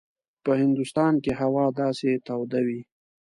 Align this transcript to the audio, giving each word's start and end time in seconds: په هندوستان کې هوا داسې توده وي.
په 0.43 0.51
هندوستان 0.61 1.13
کې 1.23 1.31
هوا 1.41 1.65
داسې 1.81 2.09
توده 2.27 2.59
وي. 2.67 2.81